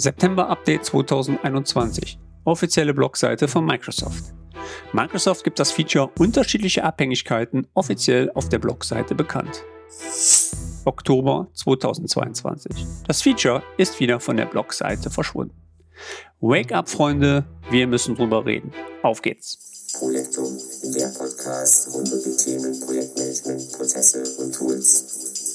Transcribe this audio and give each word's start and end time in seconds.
September 0.00 0.48
Update 0.48 0.84
2021. 0.86 2.18
Offizielle 2.44 2.94
Blogseite 2.94 3.48
von 3.48 3.66
Microsoft. 3.66 4.32
Microsoft 4.92 5.44
gibt 5.44 5.58
das 5.58 5.70
Feature 5.70 6.10
unterschiedliche 6.18 6.84
Abhängigkeiten 6.84 7.66
offiziell 7.74 8.30
auf 8.34 8.48
der 8.48 8.58
Blogseite 8.58 9.14
bekannt. 9.14 9.62
Oktober 10.86 11.48
2022. 11.52 12.86
Das 13.06 13.20
Feature 13.20 13.62
ist 13.76 14.00
wieder 14.00 14.20
von 14.20 14.38
der 14.38 14.46
Blogseite 14.46 15.10
verschwunden. 15.10 15.54
Wake 16.40 16.74
up, 16.74 16.88
Freunde, 16.88 17.44
wir 17.70 17.86
müssen 17.86 18.14
drüber 18.14 18.46
reden. 18.46 18.72
Auf 19.02 19.20
geht's. 19.20 19.92
Projektum, 19.98 20.58
der 20.94 21.08
Podcast 21.08 21.92
rund 21.92 22.10
um 22.10 22.20
die 22.24 22.36
Themen 22.36 22.80
Projektmanagement, 22.80 23.72
Prozesse 23.72 24.22
und 24.38 24.54
Tools. 24.54 25.49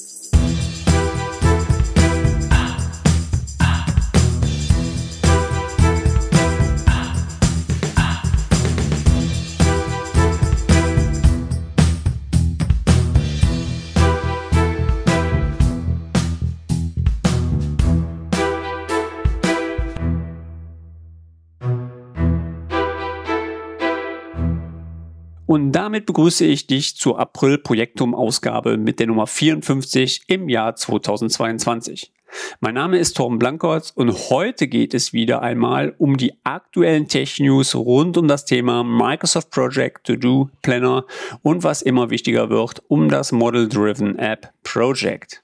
Und 25.56 25.72
damit 25.72 26.04
begrüße 26.04 26.44
ich 26.44 26.66
dich 26.66 26.98
zur 26.98 27.18
April-Projektum-Ausgabe 27.18 28.76
mit 28.76 29.00
der 29.00 29.06
Nummer 29.06 29.26
54 29.26 30.24
im 30.26 30.50
Jahr 30.50 30.76
2022. 30.76 32.12
Mein 32.60 32.74
Name 32.74 32.98
ist 32.98 33.16
Torben 33.16 33.38
Blankertz 33.38 33.90
und 33.90 34.12
heute 34.28 34.68
geht 34.68 34.92
es 34.92 35.14
wieder 35.14 35.40
einmal 35.40 35.94
um 35.96 36.18
die 36.18 36.34
aktuellen 36.44 37.08
Tech-News 37.08 37.74
rund 37.74 38.18
um 38.18 38.28
das 38.28 38.44
Thema 38.44 38.84
Microsoft 38.84 39.50
Project 39.50 40.04
To-Do 40.04 40.50
Planner 40.60 41.06
und 41.40 41.64
was 41.64 41.80
immer 41.80 42.10
wichtiger 42.10 42.50
wird, 42.50 42.82
um 42.88 43.08
das 43.08 43.32
Model-Driven 43.32 44.18
App 44.18 44.52
Project. 44.62 45.42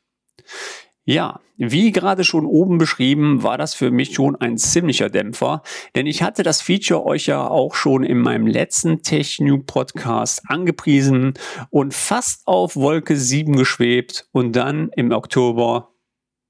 Ja, 1.13 1.41
wie 1.59 1.93
gerade 1.93 2.25
schon 2.25 2.47
oben 2.47 2.79
beschrieben, 2.79 3.43
war 3.43 3.59
das 3.59 3.75
für 3.75 3.91
mich 3.91 4.15
schon 4.15 4.35
ein 4.37 4.57
ziemlicher 4.57 5.11
Dämpfer, 5.11 5.63
denn 5.95 6.07
ich 6.07 6.23
hatte 6.23 6.43
das 6.43 6.63
Feature 6.63 7.05
euch 7.05 7.27
ja 7.27 7.47
auch 7.47 7.75
schon 7.75 8.03
in 8.03 8.17
meinem 8.17 8.47
letzten 8.47 9.03
TechNew 9.03 9.59
Podcast 9.59 10.41
angepriesen 10.47 11.35
und 11.69 11.93
fast 11.93 12.47
auf 12.47 12.77
Wolke 12.77 13.15
7 13.15 13.57
geschwebt 13.57 14.27
und 14.33 14.57
dann 14.57 14.89
im 14.97 15.13
Oktober, 15.13 15.93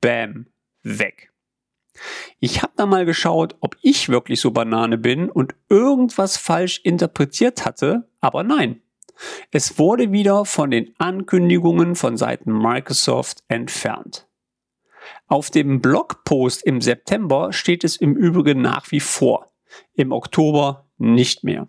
bam, 0.00 0.46
weg. 0.84 1.32
Ich 2.38 2.62
habe 2.62 2.74
da 2.76 2.86
mal 2.86 3.04
geschaut, 3.04 3.56
ob 3.58 3.76
ich 3.82 4.10
wirklich 4.10 4.40
so 4.40 4.52
Banane 4.52 4.96
bin 4.96 5.28
und 5.28 5.56
irgendwas 5.70 6.36
falsch 6.36 6.80
interpretiert 6.84 7.64
hatte, 7.64 8.08
aber 8.20 8.44
nein. 8.44 8.80
Es 9.50 9.76
wurde 9.76 10.12
wieder 10.12 10.44
von 10.44 10.70
den 10.70 10.94
Ankündigungen 10.98 11.96
von 11.96 12.16
Seiten 12.16 12.52
Microsoft 12.52 13.42
entfernt. 13.48 14.28
Auf 15.26 15.50
dem 15.50 15.80
Blogpost 15.80 16.62
im 16.64 16.80
September 16.80 17.52
steht 17.52 17.84
es 17.84 17.96
im 17.96 18.16
Übrigen 18.16 18.60
nach 18.60 18.90
wie 18.90 19.00
vor. 19.00 19.50
Im 19.94 20.12
Oktober 20.12 20.88
nicht 20.98 21.44
mehr. 21.44 21.68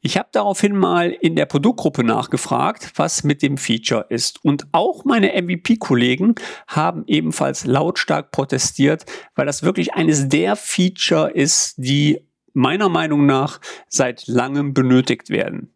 Ich 0.00 0.18
habe 0.18 0.28
daraufhin 0.32 0.76
mal 0.76 1.10
in 1.10 1.36
der 1.36 1.46
Produktgruppe 1.46 2.04
nachgefragt, 2.04 2.92
was 2.96 3.24
mit 3.24 3.42
dem 3.42 3.56
Feature 3.56 4.06
ist. 4.08 4.44
Und 4.44 4.66
auch 4.72 5.04
meine 5.04 5.40
MVP-Kollegen 5.40 6.34
haben 6.66 7.04
ebenfalls 7.06 7.64
lautstark 7.64 8.30
protestiert, 8.30 9.06
weil 9.34 9.46
das 9.46 9.62
wirklich 9.62 9.94
eines 9.94 10.28
der 10.28 10.56
Feature 10.56 11.30
ist, 11.30 11.74
die 11.76 12.20
meiner 12.52 12.88
Meinung 12.88 13.26
nach 13.26 13.60
seit 13.88 14.26
langem 14.26 14.74
benötigt 14.74 15.30
werden. 15.30 15.74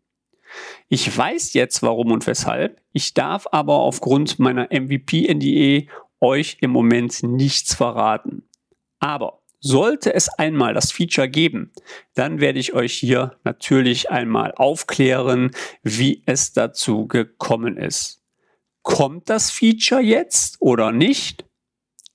Ich 0.89 1.17
weiß 1.17 1.53
jetzt 1.53 1.83
warum 1.83 2.13
und 2.13 2.27
weshalb. 2.27 2.81
Ich 2.93 3.15
darf 3.15 3.47
aber 3.53 3.75
aufgrund 3.75 4.39
meiner 4.39 4.69
MVP-NDE 4.71 5.89
euch 6.21 6.59
im 6.61 6.71
Moment 6.71 7.23
nichts 7.23 7.75
verraten. 7.75 8.49
Aber 8.99 9.43
sollte 9.61 10.15
es 10.15 10.29
einmal 10.29 10.75
das 10.75 10.93
Feature 10.93 11.29
geben, 11.29 11.73
dann 12.15 12.41
werde 12.41 12.59
ich 12.59 12.75
euch 12.75 12.93
hier 12.93 13.39
natürlich 13.45 14.11
einmal 14.11 14.53
aufklären, 14.55 15.51
wie 15.83 16.23
es 16.27 16.53
dazu 16.53 17.07
gekommen 17.07 17.77
ist. 17.77 18.23
Kommt 18.83 19.29
das 19.29 19.51
Feature 19.51 20.01
jetzt 20.01 20.57
oder 20.61 20.93
nicht? 20.93 21.48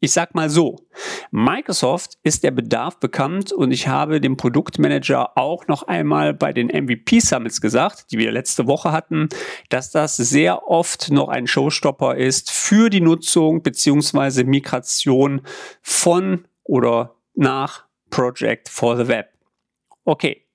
Ich 0.03 0.11
sag 0.11 0.35
mal 0.35 0.49
so, 0.49 0.85
Microsoft 1.31 2.17
ist 2.23 2.43
der 2.43 2.51
Bedarf 2.51 2.99
bekannt 2.99 3.53
und 3.53 3.71
ich 3.71 3.87
habe 3.87 4.19
dem 4.19 4.35
Produktmanager 4.35 5.37
auch 5.37 5.67
noch 5.67 5.83
einmal 5.83 6.33
bei 6.33 6.51
den 6.51 6.67
MVP 6.67 7.21
Summits 7.21 7.61
gesagt, 7.61 8.11
die 8.11 8.17
wir 8.17 8.33
letzte 8.33 8.67
Woche 8.67 8.91
hatten, 8.91 9.29
dass 9.69 9.91
das 9.91 10.17
sehr 10.17 10.67
oft 10.67 11.09
noch 11.09 11.29
ein 11.29 11.47
Showstopper 11.47 12.17
ist 12.17 12.51
für 12.51 12.89
die 12.89 12.99
Nutzung 12.99 13.63
beziehungsweise 13.63 14.43
Migration 14.43 15.39
von 15.81 16.49
oder 16.63 17.15
nach 17.33 17.85
Project 18.09 18.67
for 18.67 18.97
the 18.97 19.07
Web. 19.07 19.29
Okay. 20.03 20.45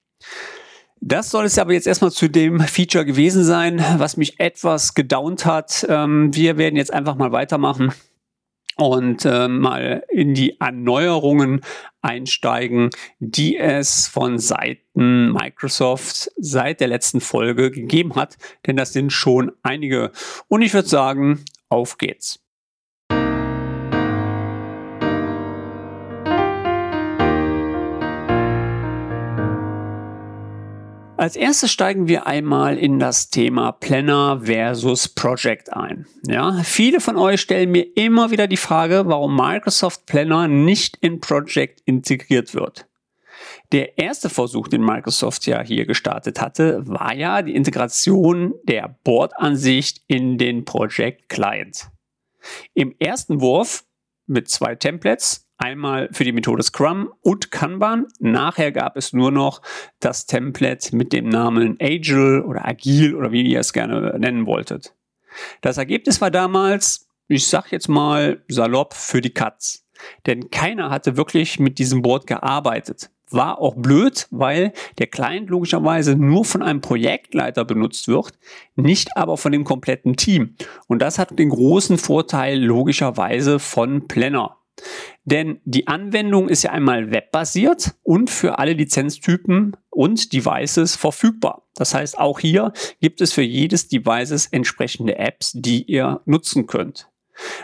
Das 1.01 1.31
soll 1.31 1.47
es 1.47 1.59
aber 1.59 1.73
jetzt 1.73 1.87
erstmal 1.87 2.11
zu 2.11 2.29
dem 2.29 2.61
Feature 2.61 3.07
gewesen 3.07 3.45
sein, 3.45 3.83
was 3.97 4.19
mich 4.19 4.41
etwas 4.41 4.93
gedownt 4.93 5.47
hat. 5.47 5.87
Ähm, 5.89 6.35
wir 6.35 6.59
werden 6.59 6.77
jetzt 6.77 6.93
einfach 6.93 7.15
mal 7.15 7.33
weitermachen 7.33 7.95
und 8.79 9.25
äh, 9.25 9.49
mal 9.49 10.05
in 10.09 10.35
die 10.35 10.61
Erneuerungen 10.61 11.63
einsteigen, 12.01 12.91
die 13.19 13.57
es 13.57 14.07
von 14.07 14.39
Seiten 14.39 15.33
Microsoft 15.33 16.31
seit 16.37 16.81
der 16.81 16.89
letzten 16.89 17.21
Folge 17.21 17.73
gegeben 17.73 18.15
hat. 18.15 18.39
Denn 18.67 18.77
das 18.77 18.93
sind 18.93 19.13
schon 19.13 19.53
einige. 19.63 20.13
Und 20.47 20.63
ich 20.63 20.73
würde 20.75 20.89
sagen, 20.89 21.45
auf 21.69 21.99
geht's. 21.99 22.41
Als 31.19 31.35
erstes 31.35 31.73
steigen 31.73 32.07
wir 32.07 32.29
einmal 32.29 32.79
in 32.79 33.01
das 33.01 33.29
Thema 33.29 33.73
Planner 33.73 34.43
versus 34.45 35.09
Project 35.09 35.73
ein. 35.73 36.07
Ja, 36.29 36.63
viele 36.63 37.01
von 37.01 37.17
euch 37.17 37.41
stellen 37.41 37.73
mir 37.73 37.97
immer 37.97 38.31
wieder 38.31 38.47
die 38.47 38.57
Frage, 38.57 39.03
warum 39.07 39.35
Microsoft 39.35 40.07
Planner 40.07 40.47
nicht 40.47 40.97
in 40.99 41.19
Project 41.19 41.81
integriert 41.87 42.55
wird. 42.55 42.87
Der 43.73 43.99
erste 43.99 44.31
Versuch, 44.31 44.69
den 44.69 44.85
Microsoft 44.85 45.45
ja 45.47 45.61
hier 45.61 45.87
gestartet 45.87 46.41
hatte, 46.41 46.87
war 46.87 47.13
ja 47.17 47.43
die 47.43 47.57
Integration 47.57 48.55
der 48.63 48.97
Bordansicht 49.03 50.03
in 50.07 50.39
den 50.39 50.65
Project 50.65 51.29
Client. 51.29 51.89
Im 52.75 52.95
ersten 53.01 53.41
Wurf 53.41 53.85
mit 54.29 54.49
zwei 54.49 54.77
Templates 54.77 55.48
Einmal 55.59 56.09
für 56.13 56.23
die 56.23 56.33
Methode 56.33 56.63
Scrum 56.63 57.13
und 57.21 57.51
Kanban. 57.51 58.07
Nachher 58.21 58.71
gab 58.71 58.97
es 58.97 59.13
nur 59.13 59.33
noch 59.33 59.61
das 59.99 60.27
Template 60.27 60.95
mit 60.95 61.13
dem 61.13 61.29
Namen 61.29 61.77
Agile 61.81 62.45
oder 62.45 62.65
Agil 62.65 63.17
oder 63.17 63.33
wie 63.33 63.43
ihr 63.43 63.59
es 63.59 63.73
gerne 63.73 64.17
nennen 64.21 64.47
wolltet. 64.47 64.95
Das 65.61 65.77
Ergebnis 65.77 66.21
war 66.21 66.31
damals, 66.31 67.09
ich 67.27 67.49
sag 67.49 67.73
jetzt 67.73 67.89
mal 67.89 68.41
salopp, 68.47 68.95
für 68.95 69.21
die 69.21 69.35
Katz. 69.35 69.85
Denn 70.27 70.51
keiner 70.51 70.91
hatte 70.91 71.17
wirklich 71.17 71.59
mit 71.59 71.81
diesem 71.81 72.03
Board 72.03 72.29
gearbeitet. 72.29 73.11
War 73.31 73.61
auch 73.61 73.75
blöd, 73.75 74.29
weil 74.31 74.73
der 74.99 75.09
Client 75.09 75.51
logischerweise 75.51 76.15
nur 76.15 76.45
von 76.45 76.63
einem 76.63 76.81
Projektleiter 76.81 77.65
benutzt 77.65 78.07
wird, 78.07 78.39
nicht 78.77 79.17
aber 79.17 79.37
von 79.37 79.51
dem 79.51 79.65
kompletten 79.65 80.17
Team. 80.17 80.55
Und 80.87 81.03
das 81.03 81.19
hat 81.19 81.37
den 81.37 81.51
großen 81.51 81.99
Vorteil 81.99 82.63
logischerweise 82.63 83.59
von 83.59 84.07
Planner. 84.07 84.58
Denn 85.25 85.61
die 85.65 85.89
Anwendung 85.89 86.49
ist 86.49 86.63
ja 86.63 86.71
einmal 86.71 87.11
webbasiert 87.11 87.95
und 88.03 88.31
für 88.31 88.59
alle 88.59 88.73
Lizenztypen 88.73 89.77
und 89.91 90.33
Devices 90.33 90.97
verfügbar. 90.97 91.67
Das 91.75 91.95
heißt, 91.95 92.19
auch 92.19 92.41
hier 92.41 92.73
gibt 93.01 93.21
es 93.21 93.33
für 93.33 93.43
jedes 93.43 93.89
Devices 93.89 94.47
entsprechende 94.47 95.19
Apps, 95.19 95.53
die 95.55 95.83
ihr 95.83 96.21
nutzen 96.25 96.67
könnt. 96.67 97.09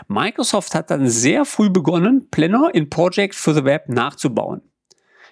Microsoft 0.07 0.73
hat 0.75 0.89
dann 0.89 1.07
sehr 1.09 1.45
früh 1.45 1.69
begonnen, 1.69 2.29
Planner 2.29 2.69
in 2.73 2.89
Project 2.89 3.35
for 3.35 3.53
the 3.53 3.65
Web 3.65 3.89
nachzubauen. 3.89 4.61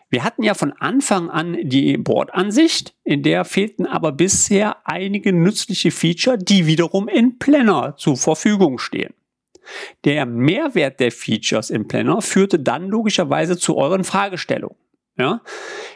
Wir 0.10 0.24
hatten 0.24 0.44
ja 0.44 0.54
von 0.54 0.74
Anfang 0.74 1.30
an 1.30 1.58
die 1.64 1.98
Bordansicht, 1.98 2.94
in 3.04 3.24
der 3.24 3.46
fehlten 3.46 3.88
aber 3.88 4.12
bisher 4.12 4.88
einige 4.88 5.34
nützliche 5.34 5.90
Feature, 5.90 6.38
die 6.38 6.68
wiederum 6.68 7.08
in 7.08 7.40
Planner 7.40 7.96
zur 7.98 8.18
Verfügung 8.18 8.78
stehen. 8.78 9.14
Der 10.04 10.26
Mehrwert 10.26 11.00
der 11.00 11.12
Features 11.12 11.70
im 11.70 11.88
Planner 11.88 12.22
führte 12.22 12.60
dann 12.60 12.88
logischerweise 12.88 13.58
zu 13.58 13.78
euren 13.78 14.04
Fragestellungen. 14.04 14.78
Ja? 15.18 15.42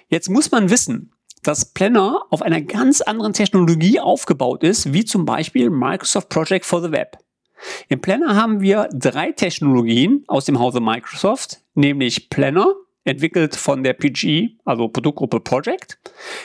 Jetzt 0.10 0.30
muss 0.30 0.52
man 0.52 0.69
wissen, 0.69 1.12
dass 1.44 1.74
Planner 1.74 2.24
auf 2.30 2.42
einer 2.42 2.62
ganz 2.62 3.02
anderen 3.02 3.34
Technologie 3.34 4.00
aufgebaut 4.00 4.64
ist, 4.64 4.94
wie 4.94 5.06
zum 5.06 5.25
Beispiel 5.25 5.69
Microsoft 5.69 6.30
Project 6.30 6.66
for 6.66 6.81
the 6.81 6.92
Web. 6.92 7.18
Im 7.90 8.02
Planner 8.02 8.36
haben 8.36 8.62
wir 8.62 8.90
drei 8.94 9.31
Technologien 9.31 10.24
aus 10.28 10.46
dem 10.46 10.60
Hause 10.60 10.80
Microsoft, 10.80 11.62
nämlich 11.74 12.30
Planner, 12.30 12.74
entwickelt 13.08 13.56
von 13.56 13.84
der 13.84 13.94
PG, 13.94 14.58
also 14.66 14.90
Produktgruppe 14.90 15.40
Project. 15.40 15.98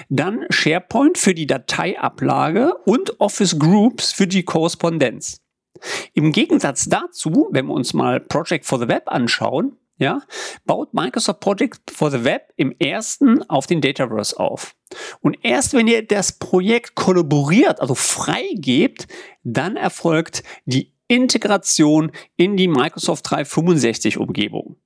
Dann 0.08 0.46
SharePoint 0.48 1.18
für 1.18 1.34
die 1.34 1.46
Dateiablage 1.46 2.74
und 2.84 3.20
Office 3.20 3.58
Groups 3.58 4.12
für 4.12 4.28
die 4.28 4.44
Korrespondenz. 4.44 5.41
Im 6.14 6.32
Gegensatz 6.32 6.86
dazu, 6.86 7.48
wenn 7.50 7.66
wir 7.66 7.74
uns 7.74 7.94
mal 7.94 8.20
Project 8.20 8.66
for 8.66 8.78
the 8.78 8.88
Web 8.88 9.04
anschauen, 9.06 9.76
ja, 9.98 10.22
baut 10.64 10.94
Microsoft 10.94 11.40
Project 11.40 11.90
for 11.90 12.10
the 12.10 12.24
Web 12.24 12.52
im 12.56 12.74
ersten 12.78 13.48
auf 13.48 13.66
den 13.66 13.80
Dataverse 13.80 14.38
auf. 14.38 14.74
Und 15.20 15.38
erst 15.42 15.74
wenn 15.74 15.86
ihr 15.86 16.06
das 16.06 16.38
Projekt 16.38 16.94
kollaboriert, 16.94 17.80
also 17.80 17.94
freigebt, 17.94 19.06
dann 19.44 19.76
erfolgt 19.76 20.42
die 20.64 20.92
Integration 21.08 22.10
in 22.36 22.56
die 22.56 22.68
Microsoft 22.68 23.30
365 23.30 24.18
Umgebung. 24.18 24.76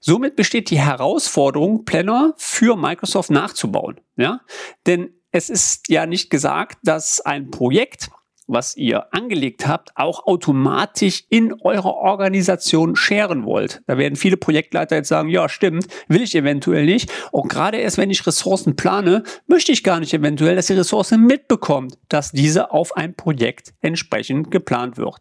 Somit 0.00 0.36
besteht 0.36 0.70
die 0.70 0.80
Herausforderung, 0.80 1.84
Planner 1.84 2.34
für 2.36 2.76
Microsoft 2.76 3.30
nachzubauen. 3.30 4.00
Ja? 4.16 4.40
Denn 4.86 5.10
es 5.30 5.50
ist 5.50 5.88
ja 5.88 6.06
nicht 6.06 6.30
gesagt, 6.30 6.78
dass 6.82 7.20
ein 7.20 7.50
Projekt 7.50 8.10
was 8.48 8.76
ihr 8.76 9.14
angelegt 9.14 9.68
habt, 9.68 9.92
auch 9.94 10.26
automatisch 10.26 11.24
in 11.28 11.52
eurer 11.60 11.94
Organisation 11.94 12.96
scheren 12.96 13.44
wollt. 13.44 13.82
Da 13.86 13.98
werden 13.98 14.16
viele 14.16 14.36
Projektleiter 14.36 14.96
jetzt 14.96 15.08
sagen, 15.08 15.28
ja, 15.28 15.48
stimmt, 15.48 15.86
will 16.08 16.22
ich 16.22 16.34
eventuell 16.34 16.86
nicht. 16.86 17.12
Und 17.30 17.48
gerade 17.48 17.76
erst, 17.76 17.98
wenn 17.98 18.10
ich 18.10 18.26
Ressourcen 18.26 18.74
plane, 18.74 19.22
möchte 19.46 19.70
ich 19.70 19.84
gar 19.84 20.00
nicht 20.00 20.14
eventuell, 20.14 20.56
dass 20.56 20.66
die 20.66 20.72
Ressourcen 20.72 21.24
mitbekommt, 21.26 21.98
dass 22.08 22.32
diese 22.32 22.72
auf 22.72 22.96
ein 22.96 23.14
Projekt 23.14 23.74
entsprechend 23.80 24.50
geplant 24.50 24.96
wird. 24.96 25.20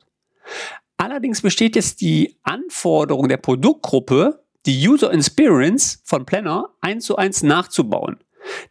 Allerdings 0.95 1.41
besteht 1.41 1.75
jetzt 1.75 2.01
die 2.01 2.38
Anforderung 2.44 3.27
der 3.27 3.38
Produktgruppe, 3.38 4.44
die 4.65 4.88
User 4.88 5.13
Experience 5.13 6.01
von 6.03 6.25
Planner 6.25 6.69
eins 6.81 7.06
zu 7.06 7.18
eins 7.18 7.44
nachzubauen. 7.44 8.18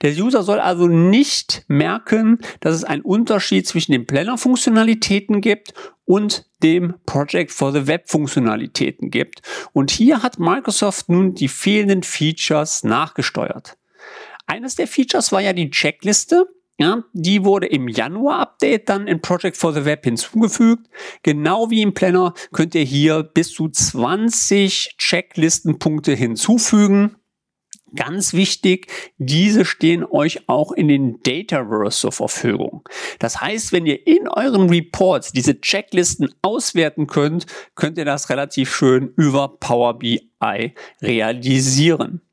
Der 0.03 0.13
User 0.13 0.43
soll 0.43 0.61
also 0.61 0.87
nicht 0.87 1.65
merken, 1.69 2.39
dass 2.61 2.75
es 2.75 2.85
einen 2.85 3.03
Unterschied 3.03 3.67
zwischen 3.67 3.93
den 3.93 4.07
Planner-Funktionalitäten 4.07 5.41
gibt 5.41 5.75
und 6.05 6.47
dem 6.63 6.95
Project 7.05 7.53
for 7.53 7.73
the 7.73 7.87
Web 7.87 8.09
Funktionalitäten 8.09 9.11
gibt. 9.11 9.43
Und 9.73 9.91
hier 9.91 10.23
hat 10.23 10.39
Microsoft 10.39 11.09
nun 11.09 11.35
die 11.35 11.49
fehlenden 11.49 12.03
Features 12.03 12.85
nachgesteuert. 12.85 13.77
Eines 14.47 14.77
der 14.77 14.87
Features 14.87 15.33
war 15.33 15.41
ja 15.41 15.53
die 15.53 15.71
Checkliste. 15.71 16.47
Ja, 16.79 17.05
die 17.15 17.43
wurde 17.45 17.67
im 17.67 17.89
Januar-Update 17.89 18.89
dann 18.91 19.07
in 19.07 19.23
Project 19.23 19.57
for 19.57 19.73
the 19.73 19.87
Web 19.87 20.05
hinzugefügt. 20.05 20.89
Genau 21.23 21.71
wie 21.71 21.81
im 21.81 21.95
Planner 21.95 22.35
könnt 22.53 22.75
ihr 22.75 22.85
hier 22.85 23.23
bis 23.23 23.51
zu 23.53 23.69
20 23.69 24.97
Checklistenpunkte 24.99 26.13
hinzufügen. 26.13 27.17
Ganz 27.95 28.33
wichtig, 28.33 28.89
diese 29.17 29.65
stehen 29.65 30.05
euch 30.05 30.49
auch 30.49 30.73
in 30.73 30.89
den 30.89 31.23
Dataverse 31.23 32.01
zur 32.01 32.13
Verfügung. 32.13 32.89
Das 33.21 33.41
heißt, 33.41 33.73
wenn 33.73 33.87
ihr 33.87 34.07
in 34.07 34.29
euren 34.29 34.69
Reports 34.69 35.31
diese 35.31 35.61
Checklisten 35.61 36.35
auswerten 36.43 37.07
könnt, 37.07 37.47
könnt 37.77 37.97
ihr 37.97 38.05
das 38.05 38.29
relativ 38.29 38.75
schön 38.75 39.13
über 39.17 39.57
Power 39.61 39.99
BI 39.99 40.75
realisieren. 41.01 42.26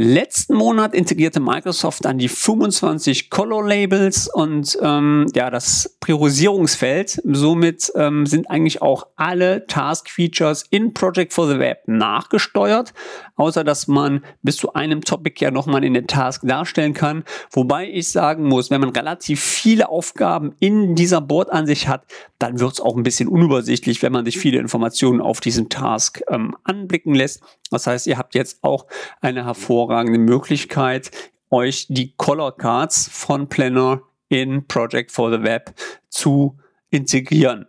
Letzten 0.00 0.54
Monat 0.54 0.94
integrierte 0.94 1.40
Microsoft 1.40 2.04
dann 2.04 2.18
die 2.18 2.28
25 2.28 3.30
Color 3.30 3.66
Labels 3.66 4.32
und 4.32 4.78
ähm, 4.80 5.26
ja 5.34 5.50
das 5.50 5.96
Priorisierungsfeld. 5.98 7.20
Somit 7.24 7.90
ähm, 7.96 8.24
sind 8.24 8.48
eigentlich 8.48 8.80
auch 8.80 9.08
alle 9.16 9.66
Task 9.66 10.08
Features 10.08 10.66
in 10.70 10.94
Project 10.94 11.32
for 11.32 11.48
the 11.48 11.58
Web 11.58 11.82
nachgesteuert, 11.86 12.94
außer 13.34 13.64
dass 13.64 13.88
man 13.88 14.24
bis 14.40 14.58
zu 14.58 14.72
einem 14.72 15.00
Topic 15.00 15.44
ja 15.44 15.50
nochmal 15.50 15.82
in 15.82 15.94
der 15.94 16.06
Task 16.06 16.46
darstellen 16.46 16.94
kann. 16.94 17.24
Wobei 17.50 17.90
ich 17.90 18.08
sagen 18.12 18.44
muss, 18.44 18.70
wenn 18.70 18.80
man 18.80 18.90
relativ 18.90 19.40
viele 19.40 19.88
Aufgaben 19.88 20.54
in 20.60 20.94
dieser 20.94 21.20
Boardansicht 21.20 21.88
hat, 21.88 22.04
dann 22.38 22.60
wird 22.60 22.74
es 22.74 22.80
auch 22.80 22.96
ein 22.96 23.02
bisschen 23.02 23.28
unübersichtlich, 23.28 24.00
wenn 24.04 24.12
man 24.12 24.24
sich 24.24 24.38
viele 24.38 24.60
Informationen 24.60 25.20
auf 25.20 25.40
diesen 25.40 25.70
Task 25.70 26.22
ähm, 26.30 26.56
anblicken 26.62 27.16
lässt. 27.16 27.42
Das 27.70 27.86
heißt, 27.86 28.06
ihr 28.06 28.18
habt 28.18 28.34
jetzt 28.34 28.62
auch 28.62 28.86
eine 29.20 29.44
hervorragende 29.44 30.18
hervorragende 30.18 30.18
Möglichkeit, 30.18 31.10
euch 31.50 31.86
die 31.88 32.14
Color 32.16 32.56
Cards 32.56 33.08
von 33.10 33.48
Planner 33.48 34.02
in 34.28 34.66
Project 34.66 35.10
for 35.10 35.30
the 35.30 35.42
Web 35.42 35.74
zu 36.08 36.58
integrieren. 36.90 37.66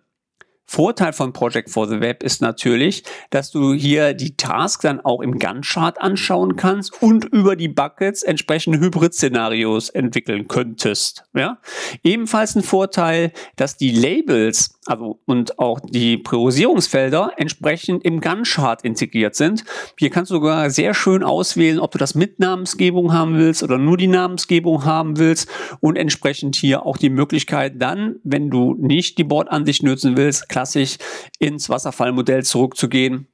Vorteil 0.70 1.14
von 1.14 1.34
Project 1.34 1.72
for 1.72 1.88
the 1.88 2.00
Web 2.00 2.22
ist 2.22 2.44
natürlich, 2.44 3.04
dass 3.32 3.50
du 3.50 3.74
hier 3.74 4.14
die 4.14 4.38
Task 4.38 4.84
dann 4.84 5.02
auch 5.02 5.20
im 5.20 5.40
Gantt-Chart 5.40 6.00
anschauen 6.00 6.58
kannst 6.58 7.02
und 7.02 7.26
über 7.26 7.56
die 7.56 7.68
Buckets 7.68 8.22
entsprechende 8.22 8.80
Hybrid-Szenarios 8.80 9.90
entwickeln 9.90 10.48
könntest. 10.48 11.24
Ja? 11.34 11.58
Ebenfalls 12.04 12.56
ein 12.56 12.62
Vorteil, 12.62 13.32
dass 13.56 13.78
die 13.78 13.90
Labels 13.90 14.80
also 14.90 15.20
und 15.26 15.60
auch 15.60 15.80
die 15.80 16.18
Priorisierungsfelder 16.18 17.34
entsprechend 17.38 18.04
im 18.04 18.22
Gantt-Chart 18.22 18.82
integriert 18.82 19.36
sind. 19.36 19.64
Hier 19.98 20.10
kannst 20.10 20.32
du 20.32 20.36
sogar 20.36 20.70
sehr 20.72 20.94
schön 20.94 21.24
auswählen, 21.24 21.80
ob 21.80 21.92
du 21.92 21.98
das 21.98 22.16
mit 22.16 22.40
Namensgebung 22.40 23.14
haben 23.14 23.38
willst 23.38 23.62
oder 23.62 23.78
nur 23.78 23.98
die 23.98 24.08
Namensgebung 24.08 24.86
haben 24.86 25.18
willst 25.18 25.48
und 25.80 25.96
entsprechend 25.96 26.56
hier 26.56 26.86
auch 26.86 26.98
die 26.98 27.12
Möglichkeit 27.12 27.74
dann, 27.78 28.16
wenn 28.24 28.50
du 28.50 28.76
nicht 28.80 29.18
die 29.20 29.24
Bordansicht 29.24 29.84
nutzen 29.84 30.18
willst, 30.18 30.50
klassisch 30.60 30.98
ins 31.40 31.70
Wasserfallmodell 31.70 32.44
zurückzugehen 32.44 33.28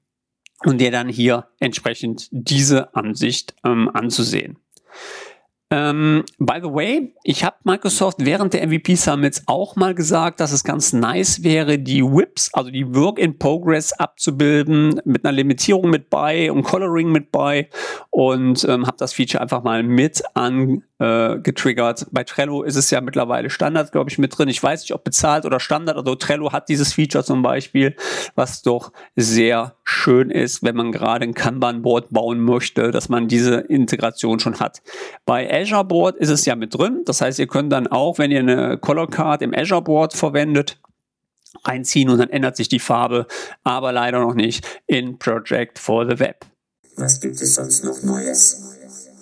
und 0.63 0.79
dir 0.79 0.91
dann 0.91 1.09
hier 1.09 1.47
entsprechend 1.59 2.27
diese 2.31 2.95
Ansicht 2.95 3.55
ähm, 3.63 3.89
anzusehen. 3.91 4.57
Ähm, 5.71 6.23
by 6.37 6.59
the 6.61 6.69
way, 6.69 7.15
ich 7.23 7.43
habe 7.43 7.55
Microsoft 7.63 8.17
während 8.19 8.53
der 8.53 8.67
MVP 8.67 8.93
Summits 8.93 9.41
auch 9.47 9.75
mal 9.75 9.95
gesagt, 9.95 10.39
dass 10.39 10.51
es 10.51 10.63
ganz 10.63 10.93
nice 10.93 11.41
wäre, 11.41 11.79
die 11.79 12.03
WIPs, 12.03 12.53
also 12.53 12.69
die 12.69 12.93
Work 12.93 13.17
in 13.17 13.39
Progress 13.39 13.91
abzubilden, 13.91 15.01
mit 15.03 15.25
einer 15.25 15.31
Limitierung 15.31 15.89
mit 15.89 16.11
bei 16.11 16.51
und 16.51 16.61
Coloring 16.61 17.11
mit 17.11 17.31
bei 17.31 17.69
und 18.11 18.63
ähm, 18.65 18.85
habe 18.85 18.97
das 18.99 19.13
Feature 19.13 19.41
einfach 19.41 19.63
mal 19.63 19.81
mit 19.81 20.21
an 20.35 20.83
äh, 20.99 21.39
getriggert. 21.39 22.07
Bei 22.11 22.23
Trello 22.23 22.63
ist 22.63 22.75
es 22.75 22.89
ja 22.89 23.01
mittlerweile 23.01 23.49
Standard, 23.49 23.91
glaube 23.91 24.09
ich, 24.09 24.17
mit 24.17 24.37
drin. 24.37 24.47
Ich 24.47 24.61
weiß 24.61 24.81
nicht, 24.81 24.93
ob 24.93 25.03
bezahlt 25.03 25.45
oder 25.45 25.59
Standard. 25.59 25.97
Also 25.97 26.15
Trello 26.15 26.51
hat 26.51 26.69
dieses 26.69 26.93
Feature 26.93 27.23
zum 27.23 27.41
Beispiel, 27.41 27.95
was 28.35 28.61
doch 28.61 28.91
sehr 29.15 29.75
schön 29.83 30.29
ist, 30.29 30.63
wenn 30.63 30.75
man 30.75 30.91
gerade 30.91 31.25
ein 31.25 31.33
Kanban-Board 31.33 32.07
bauen 32.11 32.39
möchte, 32.39 32.91
dass 32.91 33.09
man 33.09 33.27
diese 33.27 33.55
Integration 33.55 34.39
schon 34.39 34.59
hat. 34.59 34.81
Bei 35.25 35.51
Azure 35.51 35.85
Board 35.85 36.15
ist 36.17 36.29
es 36.29 36.45
ja 36.45 36.55
mit 36.55 36.77
drin. 36.77 37.01
Das 37.05 37.21
heißt, 37.21 37.39
ihr 37.39 37.47
könnt 37.47 37.71
dann 37.71 37.87
auch, 37.87 38.17
wenn 38.17 38.31
ihr 38.31 38.39
eine 38.39 38.77
Color 38.77 39.09
Card 39.09 39.41
im 39.41 39.53
Azure 39.53 39.81
Board 39.81 40.13
verwendet, 40.13 40.79
einziehen 41.63 42.09
und 42.09 42.19
dann 42.19 42.29
ändert 42.29 42.57
sich 42.57 42.69
die 42.69 42.79
Farbe, 42.79 43.27
aber 43.63 43.91
leider 43.91 44.19
noch 44.19 44.33
nicht 44.33 44.65
in 44.87 45.17
Project 45.17 45.79
for 45.79 46.05
the 46.09 46.19
Web. 46.19 46.45
Was 46.97 47.19
gibt 47.19 47.41
es 47.41 47.55
sonst 47.55 47.83
noch 47.83 48.01
Neues? 48.03 48.74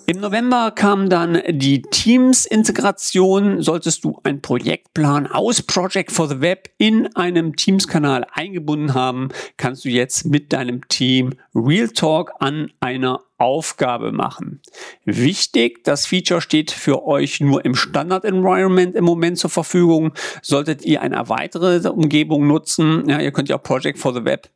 Im 0.06 0.20
November 0.20 0.70
kam 0.70 1.08
dann 1.08 1.40
die 1.48 1.80
Teams-Integration. 1.80 3.62
Solltest 3.62 4.04
du 4.04 4.20
einen 4.22 4.42
Projektplan 4.42 5.26
aus 5.26 5.62
Project 5.62 6.12
for 6.12 6.28
the 6.28 6.42
Web 6.42 6.68
in 6.76 7.06
einem 7.16 7.56
Teams-Kanal 7.56 8.26
eingebunden 8.30 8.92
haben, 8.92 9.30
kannst 9.56 9.86
du 9.86 9.88
jetzt 9.88 10.26
mit 10.26 10.52
deinem 10.52 10.86
Team 10.88 11.32
Real 11.54 11.88
Talk 11.88 12.32
an 12.40 12.70
einer 12.80 13.22
Aufgabe 13.38 14.12
machen. 14.12 14.60
Wichtig, 15.06 15.84
das 15.84 16.04
Feature 16.04 16.42
steht 16.42 16.70
für 16.70 17.06
euch 17.06 17.40
nur 17.40 17.64
im 17.64 17.74
Standard-Environment 17.74 18.94
im 18.96 19.04
Moment 19.04 19.38
zur 19.38 19.48
Verfügung. 19.48 20.12
Solltet 20.42 20.84
ihr 20.84 21.00
eine 21.00 21.16
erweiterte 21.16 21.92
Umgebung 21.92 22.46
nutzen, 22.46 23.08
ja, 23.08 23.20
ihr 23.20 23.32
könnt 23.32 23.48
ja 23.48 23.56
Project 23.56 23.98
for 23.98 24.12
the 24.12 24.26
Web 24.26 24.50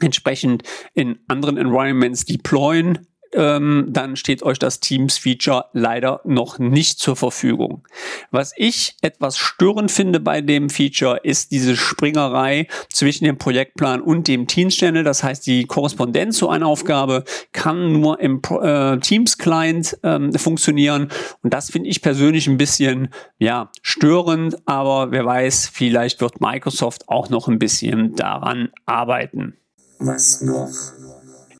entsprechend 0.00 0.64
in 0.94 1.20
anderen 1.28 1.56
Environments 1.56 2.24
deployen 2.24 3.06
ähm, 3.34 3.86
dann 3.88 4.16
steht 4.16 4.42
euch 4.42 4.58
das 4.58 4.80
Teams-Feature 4.80 5.66
leider 5.72 6.20
noch 6.24 6.58
nicht 6.58 6.98
zur 6.98 7.16
Verfügung. 7.16 7.86
Was 8.30 8.52
ich 8.56 8.96
etwas 9.02 9.36
störend 9.38 9.90
finde 9.90 10.20
bei 10.20 10.40
dem 10.40 10.70
Feature, 10.70 11.20
ist 11.22 11.50
diese 11.52 11.76
Springerei 11.76 12.68
zwischen 12.92 13.24
dem 13.24 13.38
Projektplan 13.38 14.00
und 14.00 14.28
dem 14.28 14.46
Teams-Channel. 14.46 15.04
Das 15.04 15.22
heißt, 15.22 15.46
die 15.46 15.64
Korrespondenz 15.64 16.38
zu 16.38 16.48
einer 16.48 16.66
Aufgabe 16.66 17.24
kann 17.52 17.92
nur 17.92 18.20
im 18.20 18.40
äh, 18.62 18.98
Teams-Client 18.98 19.98
ähm, 20.02 20.32
funktionieren. 20.32 21.08
Und 21.42 21.52
das 21.52 21.70
finde 21.70 21.88
ich 21.88 22.02
persönlich 22.02 22.46
ein 22.46 22.56
bisschen 22.56 23.08
ja, 23.38 23.70
störend, 23.82 24.56
aber 24.66 25.10
wer 25.10 25.24
weiß, 25.24 25.70
vielleicht 25.72 26.20
wird 26.20 26.40
Microsoft 26.40 27.08
auch 27.08 27.30
noch 27.30 27.48
ein 27.48 27.58
bisschen 27.58 28.14
daran 28.14 28.70
arbeiten. 28.86 29.56
Was 29.98 30.40
noch? 30.40 30.70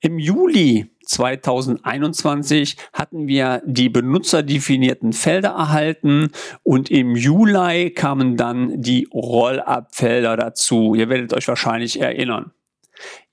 Im 0.00 0.18
Juli 0.18 0.93
2021 1.04 2.76
hatten 2.92 3.28
wir 3.28 3.62
die 3.66 3.88
benutzerdefinierten 3.88 5.12
Felder 5.12 5.50
erhalten 5.50 6.30
und 6.62 6.90
im 6.90 7.16
Juli 7.16 7.90
kamen 7.90 8.36
dann 8.36 8.80
die 8.80 9.08
Roll-up-Felder 9.12 10.36
dazu. 10.36 10.94
Ihr 10.94 11.08
werdet 11.08 11.32
euch 11.32 11.48
wahrscheinlich 11.48 12.00
erinnern. 12.00 12.52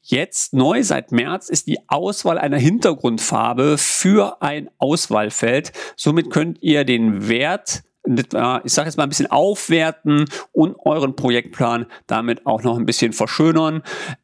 Jetzt 0.01 0.53
neu 0.53 0.83
seit 0.83 1.11
März 1.11 1.49
ist 1.49 1.67
die 1.67 1.77
Auswahl 1.87 2.37
einer 2.37 2.57
Hintergrundfarbe 2.57 3.77
für 3.77 4.41
ein 4.41 4.69
Auswahlfeld. 4.77 5.71
Somit 5.95 6.31
könnt 6.31 6.61
ihr 6.61 6.83
den 6.83 7.27
Wert 7.27 7.83
ich 8.03 8.73
sage 8.73 8.87
jetzt 8.87 8.97
mal 8.97 9.03
ein 9.03 9.09
bisschen 9.09 9.29
aufwerten 9.29 10.25
und 10.51 10.75
euren 10.79 11.15
Projektplan 11.15 11.85
damit 12.07 12.45
auch 12.45 12.63
noch 12.63 12.77
ein 12.77 12.85
bisschen 12.85 13.13
verschönern. 13.13 13.83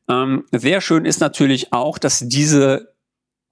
Ähm, 0.10 0.46
sehr 0.51 0.82
schön 0.82 1.06
ist 1.06 1.20
natürlich 1.20 1.74
auch, 1.74 2.00
dass 2.00 2.20
diese 2.27 2.96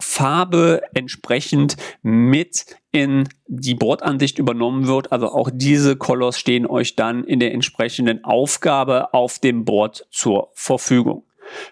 Farbe 0.02 0.82
entsprechend 0.94 1.78
mit 2.02 2.66
in 2.92 3.28
die 3.48 3.76
Bordansicht 3.76 4.40
übernommen 4.40 4.88
wird. 4.88 5.12
Also 5.12 5.30
auch 5.30 5.50
diese 5.54 5.96
Colors 5.96 6.40
stehen 6.40 6.66
euch 6.66 6.96
dann 6.96 7.24
in 7.24 7.40
der 7.40 7.54
entsprechenden 7.54 8.24
Aufgabe 8.24 9.14
auf 9.14 9.40
dem 9.40 9.66
Board 9.66 10.08
zur 10.12 10.50
Verfügung. 10.54 11.24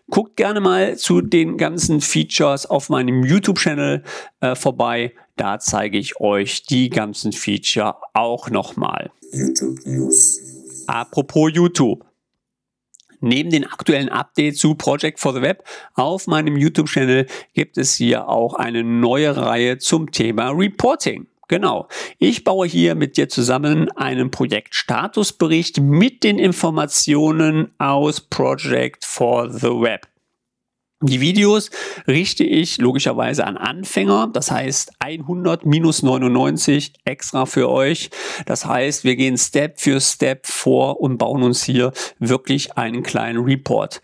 Guckt 0.10 0.36
gerne 0.36 0.60
mal 0.60 0.98
zu 0.98 1.22
den 1.22 1.58
ganzen 1.58 2.02
Features 2.02 2.66
auf 2.66 2.90
meinem 2.90 3.24
YouTube-Channel 3.24 4.04
äh, 4.42 4.56
vorbei. 4.56 5.14
Da 5.36 5.60
zeige 5.60 5.98
ich 5.98 6.20
euch 6.20 6.64
die 6.64 6.90
ganzen 6.90 7.32
Feature 7.32 7.96
auch 8.14 8.50
nochmal. 8.50 9.12
YouTube 9.32 9.80
News. 9.86 10.40
Apropos 10.88 11.52
YouTube. 11.54 12.06
Neben 13.26 13.52
den 13.52 13.66
aktuellen 13.66 14.10
Updates 14.10 14.60
zu 14.60 14.76
Project 14.76 15.18
for 15.18 15.34
the 15.34 15.42
Web 15.42 15.64
auf 15.94 16.28
meinem 16.28 16.58
YouTube-Channel 16.58 17.26
gibt 17.54 17.78
es 17.78 17.96
hier 17.96 18.28
auch 18.28 18.54
eine 18.56 18.84
neue 18.84 19.38
Reihe 19.38 19.78
zum 19.78 20.12
Thema 20.12 20.50
Reporting. 20.50 21.28
Genau. 21.48 21.88
Ich 22.20 22.44
baue 22.44 22.68
hier 22.68 22.96
mit 22.96 23.16
dir 23.16 23.30
zusammen 23.30 23.90
einen 23.94 24.30
Projektstatusbericht 24.30 25.80
mit 25.80 26.26
den 26.26 26.38
Informationen 26.38 27.72
aus 27.78 28.20
Project 28.20 29.06
for 29.06 29.50
the 29.50 29.70
Web. 29.70 30.13
Die 31.06 31.20
Videos 31.20 31.70
richte 32.08 32.46
ich 32.46 32.78
logischerweise 32.78 33.46
an 33.46 33.58
Anfänger, 33.58 34.30
das 34.32 34.52
heißt 34.52 34.94
100 35.00 35.66
minus 35.66 36.02
99 36.02 36.94
extra 37.04 37.46
für 37.46 37.70
euch. 37.70 38.10
Das 38.46 38.66
heißt, 38.66 39.04
wir 39.04 39.18
gehen 39.18 39.38
Step 39.38 39.82
für 39.82 40.00
Step 40.00 40.48
vor 40.48 41.02
und 41.02 41.18
bauen 41.18 41.44
uns 41.44 41.62
hier 41.62 41.92
wirklich 42.20 42.78
einen 42.78 43.04
kleinen 43.04 43.44
Report. 43.44 44.02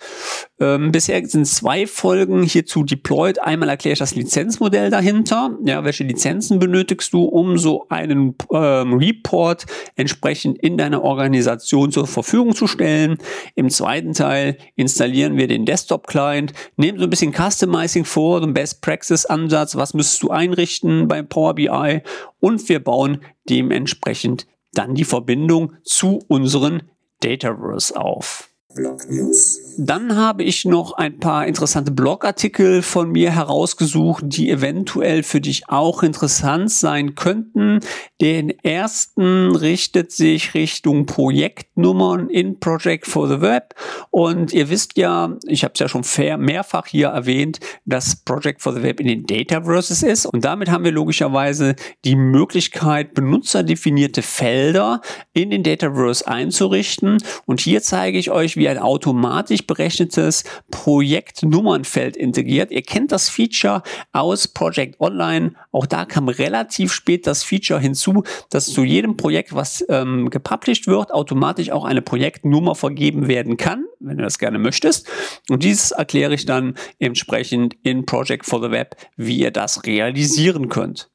Ähm, 0.60 0.92
bisher 0.92 1.26
sind 1.26 1.46
zwei 1.46 1.88
Folgen 1.88 2.44
hierzu 2.44 2.84
deployed. 2.84 3.40
Einmal 3.40 3.70
erkläre 3.70 3.94
ich 3.94 4.00
das 4.00 4.16
Lizenzmodell 4.16 4.90
dahinter. 4.90 5.58
Ja, 5.64 5.84
welche 5.86 6.04
Lizenzen 6.04 6.60
benötigst 6.60 7.14
du, 7.14 7.24
um 7.24 7.58
so 7.58 7.88
einen 7.90 8.36
ähm, 8.52 8.94
Report 8.94 9.66
entsprechend 9.96 10.58
in 10.60 10.78
deiner 10.78 11.02
Organisation 11.02 11.92
zur 11.92 12.08
Verfügung 12.08 12.54
zu 12.56 12.68
stellen. 12.68 13.18
Im 13.56 13.70
zweiten 13.70 14.14
Teil 14.14 14.58
installieren 14.76 15.38
wir 15.38 15.48
den 15.48 15.66
Desktop-Client, 15.66 16.54
nehmen 16.76 17.00
so 17.00 17.06
ein 17.06 17.10
bisschen 17.10 17.34
Customizing 17.34 18.04
vor, 18.04 18.42
so 18.42 18.48
ein 18.48 18.54
Best-Practice-Ansatz, 18.54 19.76
was 19.76 19.94
müsstest 19.94 20.24
du 20.24 20.30
einrichten 20.30 21.08
beim 21.08 21.28
Power 21.28 21.56
BI 21.56 22.02
und 22.40 22.68
wir 22.68 22.84
bauen 22.84 23.22
dementsprechend 23.50 24.46
dann 24.74 24.94
die 24.94 25.06
Verbindung 25.06 25.74
zu 25.84 26.20
unseren 26.28 26.84
Dataverse 27.22 27.96
auf. 27.96 28.50
Blog 28.76 29.10
News. 29.10 29.69
Dann 29.82 30.18
habe 30.18 30.44
ich 30.44 30.66
noch 30.66 30.92
ein 30.92 31.20
paar 31.20 31.48
interessante 31.48 31.92
Blogartikel 31.92 32.82
von 32.82 33.14
mir 33.14 33.32
herausgesucht, 33.32 34.26
die 34.28 34.50
eventuell 34.50 35.24
für 35.24 35.40
dich 35.40 35.70
auch 35.70 36.04
interessant 36.04 36.70
sein 36.70 37.16
könnten. 37.16 37.80
Den 38.20 38.50
ersten 38.50 39.56
richtet 39.56 40.12
sich 40.12 40.54
Richtung 40.54 41.06
Projektnummern 41.06 42.30
in 42.30 42.60
Project 42.60 43.08
for 43.08 43.30
the 43.30 43.40
Web. 43.40 43.74
Und 44.12 44.52
ihr 44.52 44.70
wisst 44.70 44.98
ja, 44.98 45.38
ich 45.48 45.64
habe 45.64 45.76
es 45.76 45.80
ja 45.80 45.88
schon 45.88 46.04
mehrfach 46.44 46.86
hier 46.86 47.08
erwähnt, 47.08 47.62
dass 47.86 48.18
Project 48.18 48.62
for 48.62 48.74
the 48.74 48.84
Web 48.84 49.00
in 49.00 49.08
den 49.08 49.26
Dataverses 49.28 50.04
ist. 50.04 50.26
Und 50.26 50.44
damit 50.44 50.70
haben 50.70 50.84
wir 50.84 50.92
logischerweise 50.92 51.78
die 52.04 52.18
Möglichkeit, 52.18 53.14
benutzerdefinierte 53.14 54.24
Felder 54.24 55.00
in 55.32 55.52
den 55.52 55.64
Dataverse 55.64 56.28
einzurichten. 56.28 57.20
Und 57.46 57.62
hier 57.62 57.82
zeige 57.82 58.18
ich 58.18 58.30
euch, 58.30 58.58
wie 58.58 58.68
ein 58.68 58.78
automatisch 58.78 59.69
berechnetes 59.70 60.44
Projektnummernfeld 60.72 62.18
integriert. 62.18 62.72
Ihr 62.72 62.82
kennt 62.82 63.12
das 63.12 63.30
Feature 63.30 63.84
aus 64.12 64.48
Project 64.48 65.00
Online. 65.00 65.54
Auch 65.72 65.86
da 65.86 66.06
kam 66.06 66.28
relativ 66.28 66.92
spät 66.92 67.28
das 67.28 67.44
Feature 67.44 67.80
hinzu, 67.80 68.24
dass 68.50 68.66
zu 68.66 68.84
jedem 68.84 69.16
Projekt, 69.16 69.54
was 69.54 69.86
ähm, 69.90 70.32
gepublished 70.32 70.88
wird, 70.88 71.14
automatisch 71.14 71.70
auch 71.70 71.86
eine 71.86 72.02
Projektnummer 72.02 72.74
vergeben 72.74 73.28
werden 73.28 73.58
kann, 73.58 73.86
wenn 74.00 74.18
du 74.18 74.24
das 74.24 74.40
gerne 74.40 74.58
möchtest. 74.58 75.08
Und 75.50 75.64
dieses 75.64 75.92
erkläre 75.92 76.34
ich 76.34 76.46
dann 76.46 76.74
entsprechend 76.98 77.76
in 77.84 78.08
Project 78.08 78.48
for 78.48 78.62
the 78.64 78.72
Web, 78.72 78.96
wie 79.16 79.38
ihr 79.38 79.52
das 79.52 79.86
realisieren 79.86 80.70
könnt. 80.70 81.12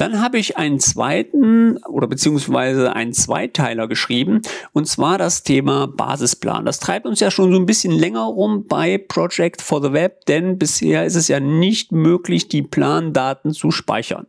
Dann 0.00 0.22
habe 0.22 0.38
ich 0.38 0.56
einen 0.56 0.80
zweiten 0.80 1.76
oder 1.84 2.06
beziehungsweise 2.06 2.94
einen 2.96 3.12
Zweiteiler 3.12 3.86
geschrieben 3.86 4.40
und 4.72 4.88
zwar 4.88 5.18
das 5.18 5.42
Thema 5.42 5.88
Basisplan. 5.88 6.64
Das 6.64 6.78
treibt 6.78 7.04
uns 7.04 7.20
ja 7.20 7.30
schon 7.30 7.52
so 7.52 7.58
ein 7.58 7.66
bisschen 7.66 7.92
länger 7.92 8.22
rum 8.22 8.64
bei 8.66 8.96
Project 8.96 9.60
for 9.60 9.82
the 9.82 9.92
Web, 9.92 10.24
denn 10.24 10.56
bisher 10.56 11.04
ist 11.04 11.16
es 11.16 11.28
ja 11.28 11.38
nicht 11.38 11.92
möglich, 11.92 12.48
die 12.48 12.62
Plandaten 12.62 13.52
zu 13.52 13.70
speichern. 13.70 14.26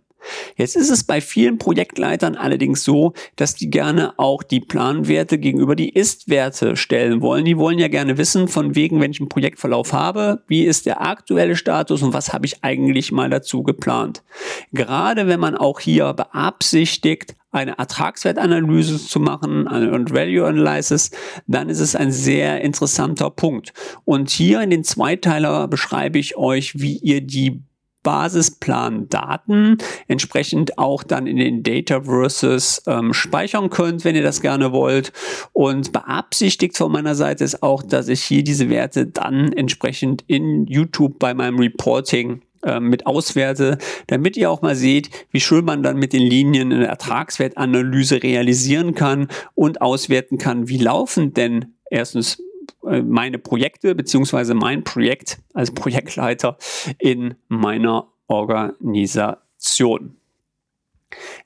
Jetzt 0.56 0.76
ist 0.76 0.90
es 0.90 1.04
bei 1.04 1.22
vielen 1.22 1.58
Projektleitern 1.58 2.36
allerdings 2.36 2.84
so, 2.84 3.14
dass 3.36 3.56
die 3.56 3.70
gerne 3.70 4.14
auch 4.18 4.44
die 4.44 4.60
Planwerte 4.60 5.38
gegenüber 5.38 5.76
die 5.76 5.90
Ist-Werte 5.90 6.76
stellen 6.76 7.22
wollen. 7.22 7.46
Die 7.46 7.58
wollen 7.58 7.80
ja 7.80 7.88
gerne 7.88 8.18
wissen, 8.18 8.48
von 8.48 8.76
wegen, 8.76 9.00
wenn 9.02 9.12
ich 9.12 9.20
einen 9.20 9.30
Projektverlauf 9.30 9.94
habe, 9.94 10.44
wie 10.48 10.64
ist 10.64 10.86
der 10.86 11.02
aktuelle 11.02 11.56
Status 11.56 12.02
und 12.04 12.14
was 12.14 12.34
habe 12.34 12.46
ich 12.46 12.64
eigentlich 12.64 13.12
mal 13.12 13.30
dazu 13.30 13.64
geplant. 13.64 14.24
Gerade 14.72 15.28
wenn 15.28 15.40
man 15.40 15.56
auch 15.56 15.80
hier 15.80 16.14
beabsichtigt, 16.14 17.36
eine 17.52 17.78
Ertragswertanalyse 17.78 19.06
zu 19.06 19.20
machen 19.20 19.68
und 19.68 20.14
Value 20.14 20.48
Analysis, 20.48 21.12
dann 21.48 21.70
ist 21.70 21.82
es 21.82 21.96
ein 21.96 22.12
sehr 22.12 22.62
interessanter 22.62 23.30
Punkt. 23.30 23.74
Und 24.06 24.30
hier 24.30 24.62
in 24.62 24.70
den 24.70 24.84
Zweiteiler 24.86 25.68
beschreibe 25.68 26.18
ich 26.18 26.38
euch, 26.38 26.80
wie 26.80 26.98
ihr 26.98 27.22
die 27.22 27.62
Basisplan-Daten 28.04 29.78
entsprechend 30.08 30.78
auch 30.78 31.04
dann 31.04 31.28
in 31.28 31.38
den 31.38 31.64
Dataverses 31.64 32.84
ähm, 32.88 33.14
speichern 33.14 33.70
könnt, 33.70 34.04
wenn 34.06 34.16
ihr 34.16 34.24
das 34.24 34.42
gerne 34.42 34.72
wollt. 34.72 35.12
Und 35.54 35.92
beabsichtigt 35.92 36.78
von 36.78 36.92
meiner 36.92 37.16
Seite 37.16 37.44
ist 37.44 37.64
auch, 37.64 37.84
dass 37.84 38.08
ich 38.08 38.24
hier 38.24 38.44
diese 38.44 38.70
Werte 38.70 39.08
dann 39.08 39.54
entsprechend 39.54 40.24
in 40.28 40.66
YouTube 40.68 41.20
bei 41.20 41.34
meinem 41.34 41.60
Reporting 41.60 42.42
ähm, 42.64 42.90
mit 42.90 43.06
auswerte, 43.06 43.78
damit 44.08 44.38
ihr 44.38 44.52
auch 44.52 44.62
mal 44.62 44.76
seht, 44.76 45.10
wie 45.32 45.40
schön 45.40 45.66
man 45.66 45.84
dann 45.84 45.98
mit 45.98 46.14
den 46.14 46.22
Linien 46.22 46.72
eine 46.72 46.88
Ertragswertanalyse 46.88 48.22
realisieren 48.24 48.94
kann 48.94 49.28
und 49.56 49.82
auswerten 49.82 50.38
kann, 50.38 50.68
wie 50.68 50.78
laufen 50.78 51.34
denn 51.34 51.74
erstens 51.90 52.42
meine 52.82 53.38
Projekte 53.38 53.96
beziehungsweise 53.96 54.54
mein 54.54 54.84
Projekt 54.84 55.40
als 55.54 55.72
Projektleiter 55.72 56.58
in 56.98 57.36
meiner 57.48 58.08
Organisation. 58.28 60.18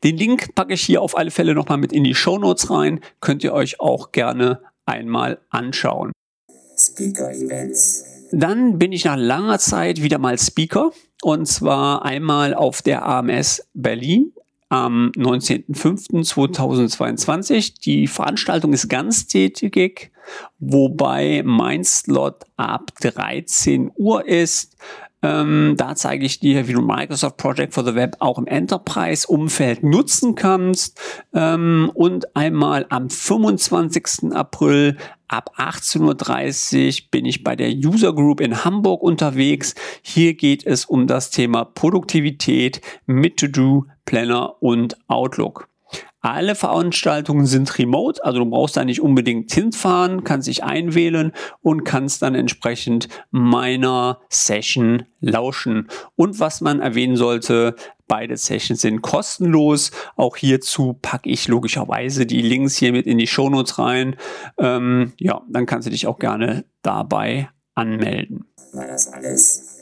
Den 0.03 0.17
Link 0.17 0.55
packe 0.55 0.73
ich 0.73 0.83
hier 0.83 1.01
auf 1.01 1.17
alle 1.17 1.31
Fälle 1.31 1.55
nochmal 1.55 1.77
mit 1.77 1.91
in 1.91 2.03
die 2.03 2.15
Show 2.15 2.37
Notes 2.37 2.69
rein. 2.69 2.99
Könnt 3.19 3.43
ihr 3.43 3.53
euch 3.53 3.79
auch 3.79 4.11
gerne 4.11 4.61
einmal 4.85 5.39
anschauen. 5.49 6.11
Speaker 6.77 7.31
Events. 7.31 8.05
Dann 8.31 8.77
bin 8.77 8.91
ich 8.91 9.05
nach 9.05 9.17
langer 9.17 9.59
Zeit 9.59 10.01
wieder 10.01 10.17
mal 10.17 10.37
Speaker 10.37 10.91
und 11.21 11.47
zwar 11.47 12.03
einmal 12.03 12.53
auf 12.53 12.81
der 12.81 13.05
AMS 13.05 13.65
Berlin 13.73 14.33
am 14.69 15.11
19.05.2022. 15.15 17.79
Die 17.81 18.07
Veranstaltung 18.07 18.73
ist 18.73 18.89
ganztägig, 18.89 20.11
wobei 20.60 21.41
mein 21.46 21.84
Slot 21.84 22.44
ab 22.58 22.91
13 23.01 23.91
Uhr 23.96 24.27
ist. 24.27 24.75
Ähm, 25.25 25.74
da 25.77 25.96
zeige 25.96 26.24
ich 26.24 26.39
dir, 26.39 26.67
wie 26.67 26.74
du 26.74 26.82
Microsoft 26.82 27.38
Project 27.38 27.74
for 27.74 27.84
the 27.84 27.96
Web 27.96 28.17
auch 28.20 28.38
im 28.38 28.46
Enterprise-Umfeld 28.46 29.82
nutzen 29.82 30.36
kannst. 30.36 31.00
Ähm, 31.34 31.91
und 31.96 32.36
einmal 32.36 32.86
am 32.89 33.10
25. 33.10 34.34
April 34.34 34.98
ab 35.27 35.51
18.30 35.58 37.01
Uhr 37.01 37.08
bin 37.10 37.25
ich 37.25 37.44
bei 37.44 37.55
der 37.55 37.72
User 37.72 38.13
Group 38.13 38.39
in 38.39 38.63
Hamburg 38.63 39.01
unterwegs. 39.01 39.74
Hier 40.03 40.36
geht 40.36 40.63
es 40.65 40.86
um 40.86 41.08
das 41.08 41.32
Thema 41.32 41.65
Produktivität 41.65 42.82
mit 43.08 43.38
To-Do, 43.38 43.86
Planner 44.05 44.62
und 44.62 44.96
Outlook. 45.08 45.67
Alle 46.25 46.55
Veranstaltungen 46.55 47.46
sind 47.46 47.77
remote, 47.77 48.25
also 48.25 48.39
du 48.39 48.50
brauchst 48.50 48.75
da 48.75 48.84
nicht 48.84 49.00
unbedingt 49.00 49.51
hinfahren, 49.53 50.24
kannst 50.24 50.48
dich 50.48 50.63
einwählen 50.63 51.34
und 51.62 51.84
kannst 51.84 52.24
dann 52.24 52.34
entsprechend 52.34 53.10
meiner 53.29 54.22
Session 54.29 55.03
lauschen. 55.20 55.88
Und 56.15 56.39
was 56.39 56.62
man 56.62 56.79
erwähnen 56.79 57.15
sollte, 57.15 57.75
beide 58.08 58.38
Sessions 58.38 58.82
sind 58.82 59.03
kostenlos. 59.03 59.91
Auch 60.15 60.36
hierzu 60.36 60.98
packe 61.00 61.29
ich 61.29 61.48
logischerweise 61.48 62.25
die 62.25 62.41
Links 62.41 62.75
hier 62.75 62.91
mit 62.91 63.05
in 63.05 63.20
die 63.20 63.27
Shownotes 63.27 63.77
rein. 63.77 64.15
Ähm, 64.58 65.13
ja, 65.20 65.44
dann 65.48 65.67
kannst 65.67 65.86
du 65.86 65.91
dich 65.91 66.08
auch 66.08 66.17
gerne 66.17 66.65
dabei 66.82 67.50
anmelden. 67.75 68.48
War 68.74 68.88
das 68.88 69.13
alles? 69.13 69.77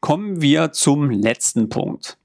Kommen 0.00 0.40
wir 0.40 0.72
zum 0.72 1.10
letzten 1.10 1.68
Punkt. 1.68 2.16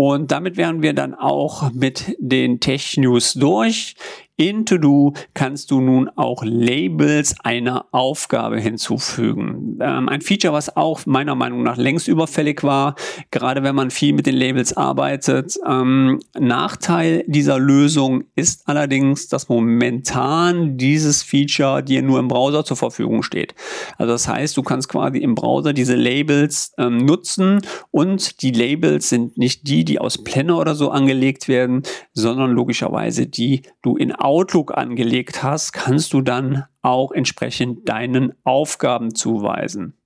Und 0.00 0.30
damit 0.30 0.56
wären 0.56 0.80
wir 0.80 0.92
dann 0.92 1.12
auch 1.12 1.72
mit 1.72 2.14
den 2.20 2.60
Tech 2.60 2.96
News 2.98 3.34
durch. 3.34 3.96
In 4.40 4.64
To-Do 4.66 5.14
kannst 5.34 5.72
du 5.72 5.80
nun 5.80 6.08
auch 6.14 6.44
Labels 6.44 7.34
einer 7.42 7.86
Aufgabe 7.90 8.60
hinzufügen. 8.60 9.80
Ähm, 9.80 10.08
ein 10.08 10.20
Feature, 10.20 10.52
was 10.52 10.76
auch 10.76 11.06
meiner 11.06 11.34
Meinung 11.34 11.64
nach 11.64 11.76
längst 11.76 12.06
überfällig 12.06 12.62
war, 12.62 12.94
gerade 13.32 13.64
wenn 13.64 13.74
man 13.74 13.90
viel 13.90 14.12
mit 14.12 14.26
den 14.26 14.36
Labels 14.36 14.76
arbeitet. 14.76 15.58
Ähm, 15.66 16.20
Nachteil 16.38 17.24
dieser 17.26 17.58
Lösung 17.58 18.26
ist 18.36 18.68
allerdings, 18.68 19.26
dass 19.26 19.48
momentan 19.48 20.76
dieses 20.76 21.24
Feature 21.24 21.82
dir 21.82 22.02
nur 22.02 22.20
im 22.20 22.28
Browser 22.28 22.64
zur 22.64 22.76
Verfügung 22.76 23.24
steht. 23.24 23.56
Also 23.96 24.12
das 24.12 24.28
heißt, 24.28 24.56
du 24.56 24.62
kannst 24.62 24.88
quasi 24.88 25.18
im 25.18 25.34
Browser 25.34 25.72
diese 25.72 25.96
Labels 25.96 26.74
ähm, 26.78 26.98
nutzen 26.98 27.60
und 27.90 28.40
die 28.42 28.52
Labels 28.52 29.08
sind 29.08 29.36
nicht 29.36 29.66
die, 29.66 29.84
die 29.84 29.98
aus 29.98 30.22
Planner 30.22 30.58
oder 30.58 30.76
so 30.76 30.92
angelegt 30.92 31.48
werden, 31.48 31.82
sondern 32.12 32.52
logischerweise 32.52 33.26
die 33.26 33.62
du 33.82 33.96
in 33.96 34.12
Outlook 34.28 34.76
angelegt 34.76 35.42
hast, 35.42 35.72
kannst 35.72 36.12
du 36.12 36.20
dann 36.20 36.64
auch 36.82 37.12
entsprechend 37.12 37.88
deinen 37.88 38.34
Aufgaben 38.44 39.14
zuweisen. 39.14 39.96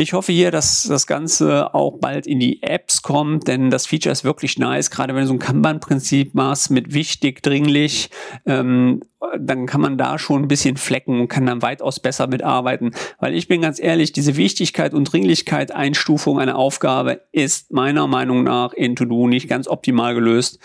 Ich 0.00 0.12
hoffe 0.12 0.30
hier, 0.30 0.52
dass 0.52 0.84
das 0.84 1.08
Ganze 1.08 1.74
auch 1.74 1.98
bald 1.98 2.28
in 2.28 2.38
die 2.38 2.62
Apps 2.62 3.02
kommt, 3.02 3.48
denn 3.48 3.68
das 3.68 3.88
Feature 3.88 4.12
ist 4.12 4.22
wirklich 4.22 4.56
nice. 4.56 4.92
Gerade 4.92 5.12
wenn 5.12 5.22
du 5.22 5.26
so 5.26 5.32
ein 5.32 5.40
Kanban-Prinzip 5.40 6.36
machst 6.36 6.70
mit 6.70 6.94
wichtig, 6.94 7.42
dringlich, 7.42 8.08
ähm, 8.46 9.00
dann 9.36 9.66
kann 9.66 9.80
man 9.80 9.98
da 9.98 10.20
schon 10.20 10.42
ein 10.42 10.46
bisschen 10.48 10.76
flecken 10.76 11.18
und 11.18 11.26
kann 11.26 11.46
dann 11.46 11.62
weitaus 11.62 11.98
besser 11.98 12.28
mitarbeiten. 12.28 12.92
Weil 13.18 13.34
ich 13.34 13.48
bin 13.48 13.60
ganz 13.60 13.80
ehrlich, 13.80 14.12
diese 14.12 14.36
Wichtigkeit 14.36 14.94
und 14.94 15.12
Dringlichkeit 15.12 15.72
Einstufung 15.72 16.38
einer 16.38 16.54
Aufgabe 16.54 17.22
ist 17.32 17.72
meiner 17.72 18.06
Meinung 18.06 18.44
nach 18.44 18.74
in 18.74 18.94
To-Do 18.94 19.26
nicht 19.26 19.48
ganz 19.48 19.66
optimal 19.66 20.14
gelöst. 20.14 20.60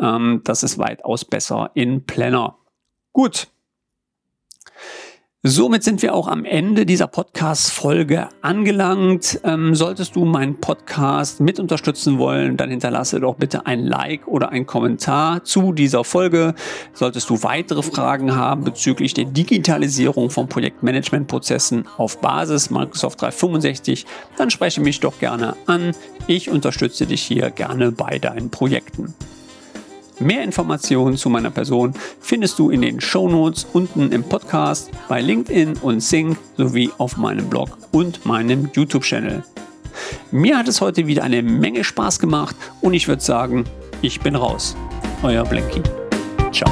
Ähm, 0.00 0.40
das 0.44 0.62
ist 0.62 0.78
weitaus 0.78 1.26
besser 1.26 1.72
in 1.74 2.06
Planner. 2.06 2.56
Gut, 3.12 3.48
Somit 5.44 5.84
sind 5.84 6.02
wir 6.02 6.16
auch 6.16 6.26
am 6.26 6.44
Ende 6.44 6.84
dieser 6.84 7.06
Podcast-Folge 7.06 8.28
angelangt. 8.42 9.38
Ähm, 9.44 9.76
solltest 9.76 10.16
du 10.16 10.24
meinen 10.24 10.58
Podcast 10.58 11.38
mit 11.38 11.60
unterstützen 11.60 12.18
wollen, 12.18 12.56
dann 12.56 12.70
hinterlasse 12.70 13.20
doch 13.20 13.36
bitte 13.36 13.64
ein 13.64 13.84
Like 13.84 14.26
oder 14.26 14.48
ein 14.48 14.66
Kommentar 14.66 15.44
zu 15.44 15.72
dieser 15.72 16.02
Folge. 16.02 16.56
Solltest 16.92 17.30
du 17.30 17.40
weitere 17.44 17.84
Fragen 17.84 18.34
haben 18.34 18.64
bezüglich 18.64 19.14
der 19.14 19.26
Digitalisierung 19.26 20.30
von 20.30 20.48
Projektmanagementprozessen 20.48 21.84
auf 21.98 22.20
Basis 22.20 22.70
Microsoft 22.70 23.22
365, 23.22 24.06
dann 24.36 24.50
spreche 24.50 24.80
mich 24.80 24.98
doch 24.98 25.20
gerne 25.20 25.54
an. 25.66 25.92
Ich 26.26 26.50
unterstütze 26.50 27.06
dich 27.06 27.22
hier 27.22 27.50
gerne 27.50 27.92
bei 27.92 28.18
deinen 28.18 28.50
Projekten. 28.50 29.14
Mehr 30.20 30.42
Informationen 30.42 31.16
zu 31.16 31.30
meiner 31.30 31.50
Person 31.50 31.94
findest 32.20 32.58
du 32.58 32.70
in 32.70 32.82
den 32.82 33.00
Shownotes 33.00 33.66
unten 33.72 34.10
im 34.10 34.24
Podcast, 34.24 34.90
bei 35.08 35.20
LinkedIn 35.20 35.76
und 35.76 36.00
Sing 36.00 36.36
sowie 36.56 36.90
auf 36.98 37.16
meinem 37.16 37.48
Blog 37.48 37.78
und 37.92 38.26
meinem 38.26 38.68
YouTube-Channel. 38.72 39.44
Mir 40.30 40.58
hat 40.58 40.68
es 40.68 40.80
heute 40.80 41.06
wieder 41.06 41.22
eine 41.22 41.42
Menge 41.42 41.84
Spaß 41.84 42.18
gemacht 42.18 42.56
und 42.80 42.94
ich 42.94 43.06
würde 43.06 43.22
sagen, 43.22 43.64
ich 44.02 44.20
bin 44.20 44.34
raus. 44.34 44.76
Euer 45.22 45.44
Blanky. 45.44 45.82
Ciao. 46.52 46.70